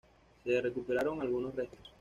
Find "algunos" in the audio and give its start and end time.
1.21-1.53